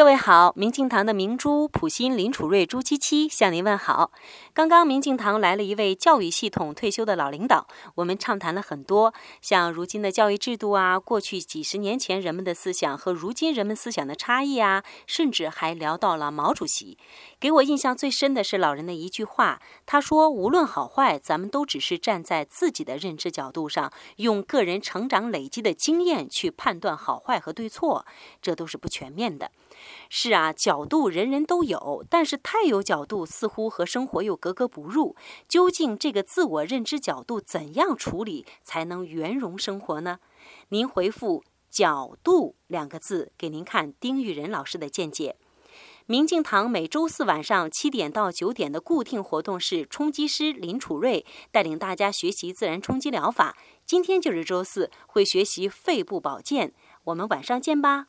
[0.00, 4.12] 各位好，明镜堂的明珠、普鑫、林楚瑞、朱七七向您问好。
[4.54, 16.96] 刚刚明镜堂来了一位教育系统退休的老领导，我们畅谈了很多，像如今的教育制度啊，过去几十年前人们的思想和如今人们思想的差异啊，甚至还聊到了毛主席。
[17.38, 28.06] 给我印象最深的是老人的一句话，他说：“无论好坏，咱们都只是站在自己的认知角度上，用个人成长累积的经验去判断好坏和对错，
[28.40, 29.50] 这都是不全面的。”
[30.08, 35.16] 是啊，角度人人都有，但是太有角度似乎和生活又格格不入。
[35.48, 40.18] 究竟这个自我认知角度怎样处理才能圆融生活呢？
[40.70, 45.36] 您回复“角度”两个字，给您看丁玉仁老师的见解。
[46.06, 53.56] 明镜堂每周四晚上七点到九点的固定活动是冲击师林楚瑞带领大家学习自然冲击疗法。
[53.86, 56.72] 今天就是周四，会学习肺部保健。
[57.04, 58.08] 我们晚上见吧。